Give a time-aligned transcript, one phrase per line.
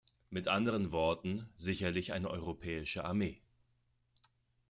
[0.31, 3.39] Mit anderen Worten sicherlich eine europäische Armee.